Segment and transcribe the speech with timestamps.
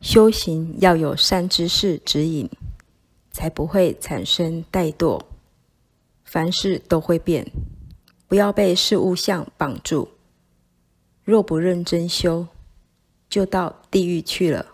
[0.00, 2.48] 修行要有善知识指引，
[3.30, 5.20] 才不会产生怠惰，
[6.24, 7.46] 凡事都会变，
[8.26, 10.08] 不要被事物相绑住，
[11.22, 12.46] 若不认真修，
[13.28, 14.64] 就到地狱去了。